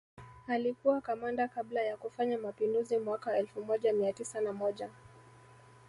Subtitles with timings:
[0.47, 4.89] Alikua kamanda kabla ya kufanya mapinduzi mwaka elfu moja mia tisa na moja